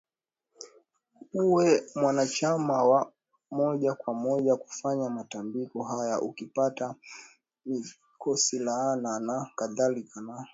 uwe 1.43 1.81
mwanachama 1.97 2.77
wa 2.89 2.99
moja 3.59 3.93
kwa 3.93 4.13
moja 4.13 4.55
kufanya 4.55 5.09
matambiko 5.09 5.83
haya 5.83 6.21
Ukipata 6.21 6.95
mikosilaana 7.65 9.19
nakadhalika 9.19 10.21
na 10.21 10.47